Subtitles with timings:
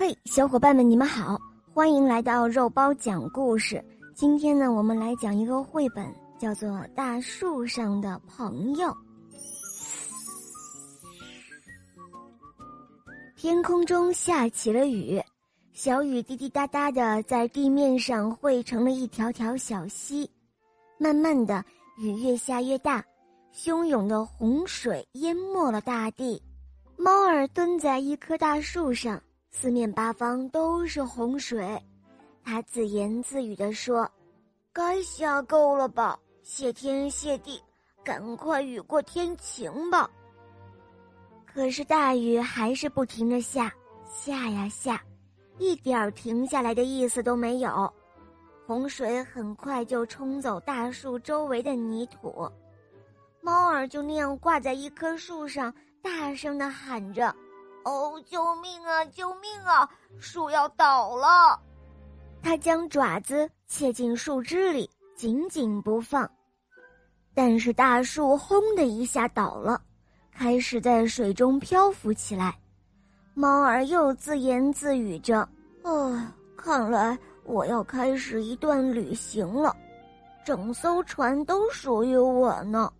[0.00, 1.38] 嘿，小伙伴们，你们好，
[1.74, 3.84] 欢迎来到肉包讲故事。
[4.14, 8.88] 今天呢，我们来讲一个绘本，叫做《大树上的朋友》。
[13.36, 15.22] 天空中下起了雨，
[15.74, 20.26] 小雨滴滴答答的在地面上汇成了一条条小溪。
[20.96, 21.62] 慢慢的，
[21.98, 23.04] 雨越下越大，
[23.54, 26.42] 汹涌的洪水淹没了大地。
[26.96, 29.22] 猫儿蹲在一棵大树上。
[29.50, 31.78] 四面八方都是洪水，
[32.44, 34.10] 他自言自语地说
[34.72, 37.60] ：“该下够了吧，谢天谢地，
[38.04, 40.08] 赶快雨过天晴吧。”
[41.44, 43.72] 可是大雨还是不停的下，
[44.06, 45.02] 下呀下，
[45.58, 47.92] 一点儿停下来的意思都没有。
[48.66, 52.48] 洪水很快就冲走大树周围的泥土，
[53.40, 57.34] 猫儿就那样挂在一棵树上，大声的喊着。
[57.84, 59.04] 哦，救命啊！
[59.06, 59.88] 救命啊！
[60.18, 61.58] 树要倒了！
[62.42, 66.30] 他将爪子切进树枝里，紧紧不放。
[67.32, 69.80] 但是大树轰的一下倒了，
[70.30, 72.58] 开始在水中漂浮起来。
[73.34, 75.48] 猫儿又自言自语着
[75.82, 79.74] ：“啊，看来我要开始一段旅行了，
[80.44, 82.92] 整艘船都属于我呢。”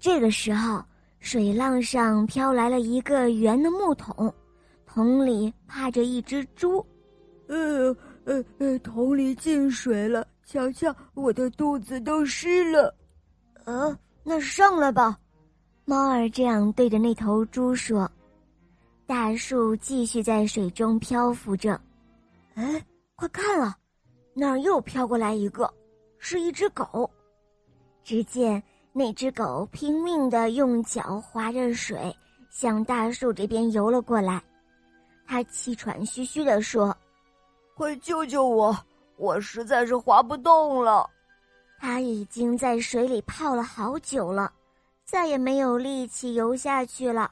[0.00, 0.84] 这个时候。
[1.24, 4.32] 水浪上飘来了一个圆的木桶，
[4.84, 6.84] 桶里趴着一只猪。
[7.48, 12.94] 呃呃呃，桶里进水了，瞧瞧，我的肚子都湿了。
[13.64, 15.18] 呃，那上来吧。
[15.86, 18.08] 猫儿这样对着那头猪说。
[19.06, 21.80] 大树继续在水中漂浮着。
[22.54, 22.84] 哎，
[23.16, 23.74] 快看啊，
[24.34, 25.72] 那儿又飘过来一个，
[26.18, 27.10] 是一只狗。
[28.02, 28.62] 只见。
[28.96, 32.16] 那只狗拼命的用脚划着水，
[32.48, 34.40] 向大树这边游了过来。
[35.26, 36.96] 它气喘吁吁的说
[37.74, 38.72] ：“快救救我！
[39.16, 41.10] 我实在是划不动了。”
[41.80, 44.52] 它已经在水里泡了好久了，
[45.04, 47.28] 再也没有力气游下去了。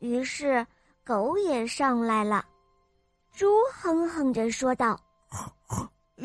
[0.00, 0.66] 于是，
[1.04, 2.44] 狗也上来了。
[3.32, 4.98] 猪哼哼着说道：“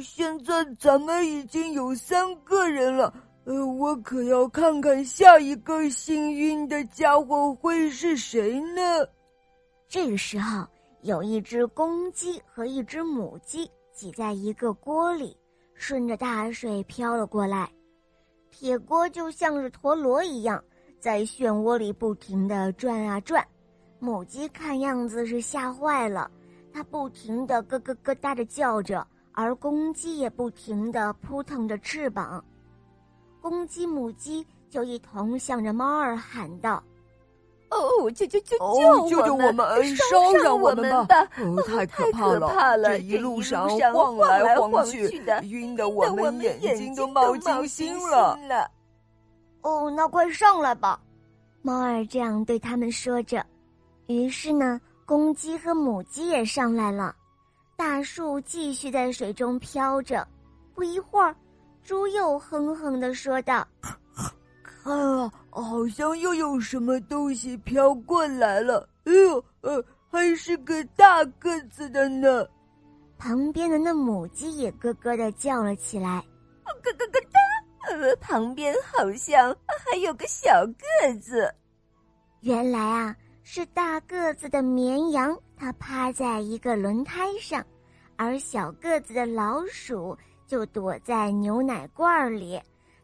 [0.02, 3.14] 现在咱们已经有三个人了。”
[3.46, 8.82] 呃，我可要看看下一个幸运的家伙会是谁呢？
[9.88, 10.66] 这个时候，
[11.04, 15.38] 有一只公鸡和一只母鸡挤在一个锅里，
[15.76, 17.70] 顺着大水飘了过来。
[18.50, 20.64] 铁锅就像是陀螺一样，
[21.00, 23.46] 在漩涡里不停的转啊转。
[24.00, 26.32] 母鸡看样子是吓坏了，
[26.74, 32.44] 它不停的咯咯咯哒的叫着，而公鸡也不停的扑腾着翅膀。
[33.46, 36.82] 公鸡、母鸡就一同向着猫儿喊道
[37.70, 41.30] ：“哦，救救救救救救我们， 烧上我们吧！
[41.38, 42.90] 哦， 太可怕了！
[42.90, 48.36] 这一路上晃来晃去的，晕得我们眼睛都冒金星了。
[49.62, 51.00] 哦，那快上来吧！”
[51.62, 53.46] 猫儿这样对他们说着。
[54.08, 57.16] 于是呢，公鸡和母鸡也上来了。
[57.78, 60.28] 大树继续在水中飘着。
[60.74, 61.36] 不一会儿。
[61.86, 63.66] 猪又哼哼的说道
[64.64, 68.90] ：“看啊，好像又有什么东西飘过来了。
[69.04, 72.44] 哎呦，呃，还是个大个子的呢。”
[73.20, 76.26] 旁边的那母鸡也咯咯的叫了起来
[76.66, 77.40] ：“咯咯咯哒！”
[77.94, 81.54] 呃，旁边好像还有个小个子。
[82.42, 87.64] 原来啊，是大个子的绵羊，它趴在一个轮胎上，
[88.18, 90.18] 而小个子的老鼠。
[90.48, 92.62] 就躲在牛奶罐里，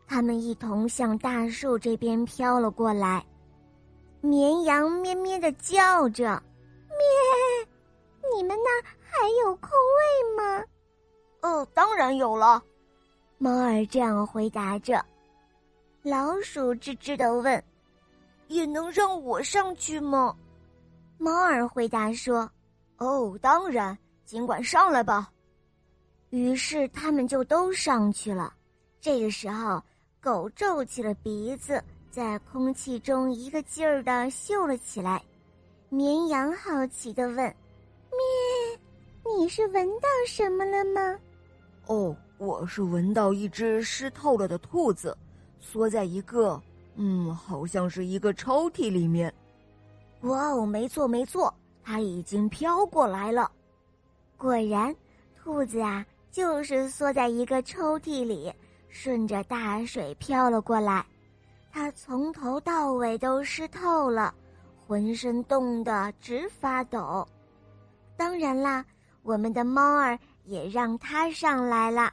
[0.07, 3.25] 他们一同向大树这边飘了过来。
[4.21, 6.41] 绵羊咩咩的叫着
[6.89, 7.67] ：“咩，
[8.35, 10.63] 你们那儿还有空位吗
[11.41, 12.61] ？”“哦，当然有了。”
[13.39, 15.03] 猫儿这样回答着。
[16.03, 17.63] 老鼠吱吱的问
[18.47, 20.35] ：“也能让我上去吗？”
[21.17, 22.47] 猫儿回答说
[22.97, 25.31] ：“哦，当然，尽管上来吧。”
[26.31, 28.53] 于是他们就都上去了。
[28.99, 29.81] 这个时候，
[30.19, 35.21] 狗皱起了鼻子，在空气中一个劲儿的嗅了起来。
[35.89, 37.35] 绵羊好奇的问
[38.11, 38.79] ：“咩，
[39.37, 41.19] 你是闻到什么了吗
[41.87, 45.17] ？”“哦，我是闻到一只湿透了的兔子，
[45.59, 46.61] 缩在一个……
[46.95, 49.33] 嗯，好像是一个抽屉里面。
[50.21, 53.51] ”“哇哦，没错没错，它已经飘过来了。”
[54.37, 54.95] 果然，
[55.43, 56.05] 兔子啊。
[56.31, 58.51] 就是缩在一个抽屉里，
[58.87, 61.05] 顺着大水飘了过来。
[61.71, 64.33] 他从头到尾都湿透了，
[64.87, 67.27] 浑身冻得直发抖。
[68.17, 68.85] 当然啦，
[69.23, 72.11] 我们的猫儿也让它上来了。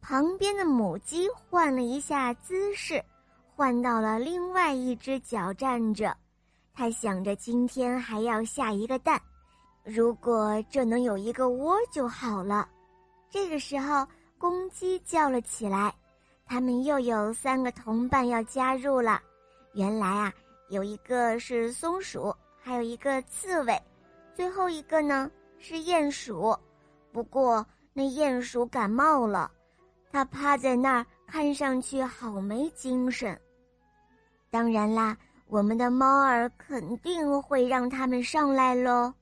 [0.00, 3.02] 旁边的母鸡换了一下姿势，
[3.54, 6.14] 换到了另外一只脚站着。
[6.74, 9.20] 它想着今天还要下一个蛋，
[9.82, 12.68] 如果这能有一个窝就好了。
[13.34, 14.06] 这个时候，
[14.38, 15.92] 公鸡叫了起来，
[16.46, 19.20] 它们又有三个同伴要加入了。
[19.72, 20.32] 原来啊，
[20.68, 22.32] 有一个是松鼠，
[22.62, 23.76] 还有一个刺猬。
[24.36, 25.28] 最后一个呢
[25.58, 26.56] 是鼹鼠，
[27.10, 29.50] 不过那鼹鼠感冒了，
[30.12, 33.36] 它趴在那儿，看上去好没精神。
[34.48, 39.12] 当然啦，我们的猫儿肯定会让它们上来喽。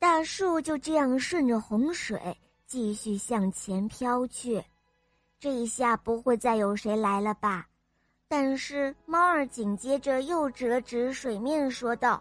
[0.00, 2.36] 大树就这样顺着洪水
[2.74, 4.60] 继续向前飘去，
[5.38, 7.64] 这一下不会再有谁来了吧？
[8.26, 12.20] 但是猫儿紧接着又指了指水面，说道：“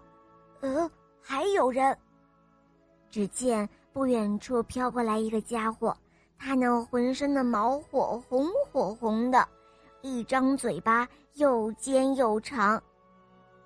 [0.61, 0.87] 呃，
[1.19, 1.97] 还有人。”
[3.09, 5.97] 只见不远处飘过来一个家伙，
[6.37, 9.49] 他那浑身的毛火红火红的，
[10.03, 12.79] 一张嘴巴又尖又长。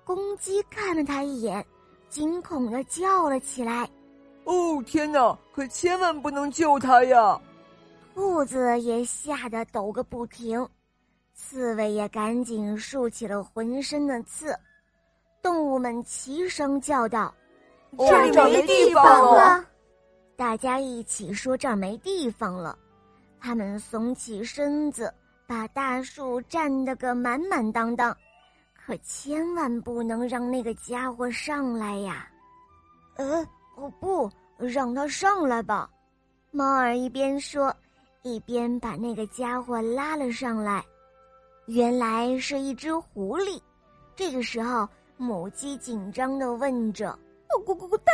[0.04, 1.62] 公鸡看了他一眼，
[2.08, 3.86] 惊恐的叫了起来
[4.48, 5.38] ：“哦，天哪！
[5.52, 7.38] 可千万不能救他呀！”
[8.14, 10.66] 兔子也吓得抖个不停，
[11.34, 14.58] 刺猬也赶紧竖起了浑身的刺。
[15.42, 17.32] 动物们齐声叫道。
[17.96, 19.04] 这儿没地方
[19.34, 19.64] 了，
[20.36, 22.78] 大家一起说这儿没地方了。
[23.40, 25.12] 他们耸起身子，
[25.46, 28.16] 把大树占得个满满当当，
[28.74, 32.28] 可千万不能让那个家伙上来呀！
[33.16, 33.46] 呃，
[33.80, 35.88] 哦不，让他上来吧。
[36.50, 37.74] 猫儿一边说，
[38.22, 40.84] 一边把那个家伙拉了上来。
[41.66, 43.60] 原来是一只狐狸。
[44.16, 47.16] 这个时候，母鸡紧张的问着。
[47.64, 48.12] 咕咕咕哒，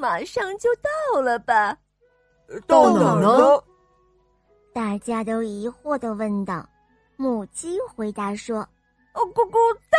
[0.00, 1.76] 马上就到了吧？
[2.66, 3.62] 到哪儿呢？
[4.72, 6.68] 大家都疑惑的问道。
[7.16, 8.58] 母鸡回答说
[9.14, 9.56] ：“哦，咕咕
[9.90, 9.98] 哒，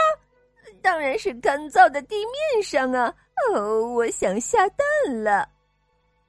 [0.82, 3.14] 当然是干燥的地面上啊！
[3.54, 5.48] 哦，我想下蛋了。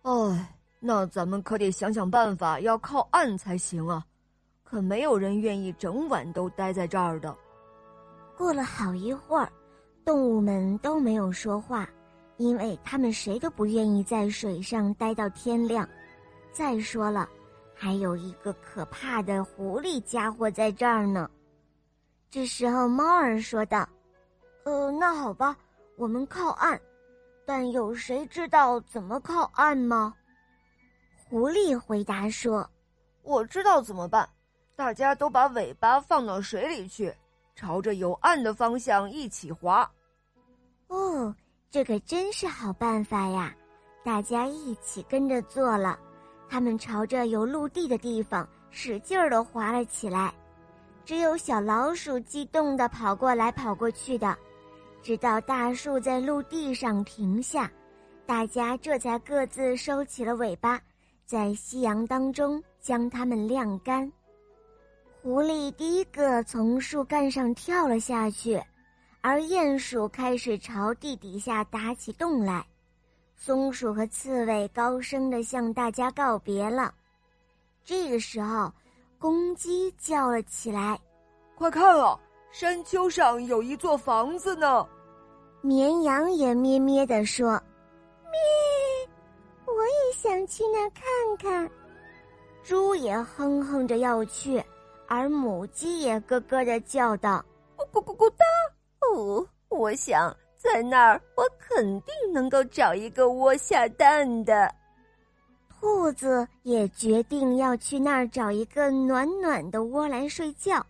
[0.03, 4.05] 哎，那咱们可得想想办法，要靠岸才行啊！
[4.65, 7.37] 可没有人愿意整晚都待在这儿的。”
[8.37, 9.51] 过了好一会儿，
[10.05, 11.89] 动物们都没有说话。
[12.39, 15.89] 因为他们谁都不愿意在水上待到天亮。
[16.53, 17.27] 再说了，
[17.75, 21.31] 还有一个可怕的狐狸家伙在这儿呢。
[22.31, 23.89] 这时候，猫儿说道
[24.65, 25.57] ：“呃，那好吧，
[25.97, 26.79] 我们靠岸。
[27.47, 30.13] 但有谁知道怎么靠岸吗？”
[31.29, 32.69] 狐狸回答说
[33.23, 34.29] ：“我知道怎么办。
[34.75, 37.15] 大家都把尾巴放到水里去，
[37.55, 39.91] 朝着有岸的方向一起划。”
[40.89, 41.35] 哦。
[41.69, 43.55] 这可真是好办法呀！
[44.03, 45.99] 大家一起跟着做了，
[46.49, 50.33] 他们朝着有陆地的地方使劲儿的划了起来。
[51.05, 54.35] 只有小老鼠激动的跑过来跑过去的，
[55.07, 57.71] 直到大树在陆地上停下，
[58.27, 60.83] 大家这才各自收起了尾巴，
[61.25, 64.11] 在夕阳当中将它们晾干。
[65.23, 68.61] 狐狸第一个从树干上跳了下去。
[69.21, 72.67] 而鼹鼠开始朝地底下打起洞来，
[73.37, 76.93] 松鼠和刺猬高声的向大家告别了。
[77.85, 78.73] 这个时候，
[79.21, 80.99] 公鸡叫了起来
[81.55, 82.19] ：“快看啊，
[82.51, 84.85] 山丘上有一座房子呢！”
[85.67, 87.61] 绵羊也咩咩地说
[88.31, 88.39] ：“咩，
[89.67, 91.03] 我也想去那看
[91.41, 91.69] 看。”
[92.63, 94.63] 猪也哼哼着要去，
[95.09, 97.45] 而母鸡也咯咯的叫道
[97.93, 98.45] ：“咕咕咕哒。”
[99.11, 104.73] 哦，我想在那儿，我肯定能够找一个窝下蛋的。
[105.69, 110.85] 兔子也决定要去那儿找一个暖暖的窝来睡觉。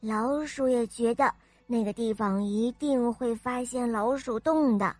[0.00, 1.32] 老鼠也觉得
[1.70, 4.96] 那个地方一定会发现老鼠洞的，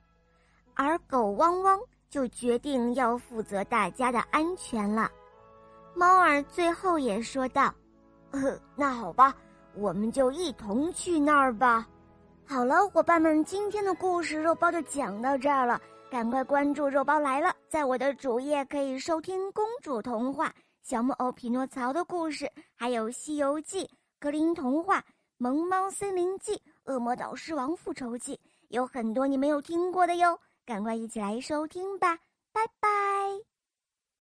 [0.75, 5.11] 而狗汪汪就决定要负责大家的安全了。
[5.95, 7.75] 猫儿最后也说道
[8.33, 9.35] ：“呃，那好吧，
[9.75, 11.89] 我们就一同去那儿吧。”
[12.47, 15.81] 好了，伙伴们，今天的故事肉包就讲到这儿了。
[16.11, 23.85] 赶快关注“肉包来了”，在我的主页可以收听公主童话、小木偶匹诺曹的故事，还有《西游记》、
[24.21, 25.05] 格林童话、
[25.41, 28.41] 萌猫森林记、恶魔岛狮王复仇记，
[28.71, 30.41] 有很多你没有听过的哟。
[30.67, 32.17] 赶快一起来收听吧，
[32.53, 32.89] 拜拜。